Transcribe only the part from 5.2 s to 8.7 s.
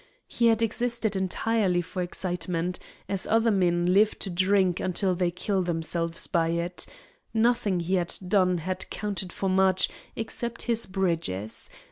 kill themselves by it; nothing he had done